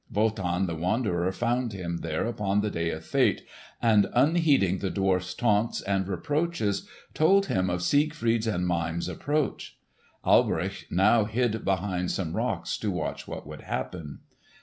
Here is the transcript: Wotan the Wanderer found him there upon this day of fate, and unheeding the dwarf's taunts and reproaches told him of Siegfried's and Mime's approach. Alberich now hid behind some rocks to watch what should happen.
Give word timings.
Wotan 0.11 0.65
the 0.65 0.73
Wanderer 0.73 1.31
found 1.31 1.73
him 1.73 1.97
there 1.97 2.25
upon 2.25 2.61
this 2.61 2.71
day 2.71 2.89
of 2.89 3.05
fate, 3.05 3.43
and 3.83 4.07
unheeding 4.15 4.79
the 4.79 4.89
dwarf's 4.89 5.35
taunts 5.35 5.79
and 5.83 6.07
reproaches 6.07 6.87
told 7.13 7.45
him 7.45 7.69
of 7.69 7.83
Siegfried's 7.83 8.47
and 8.47 8.65
Mime's 8.65 9.07
approach. 9.07 9.77
Alberich 10.25 10.87
now 10.89 11.25
hid 11.25 11.63
behind 11.63 12.09
some 12.09 12.35
rocks 12.35 12.79
to 12.79 12.89
watch 12.89 13.27
what 13.27 13.43
should 13.47 13.61
happen. 13.61 14.21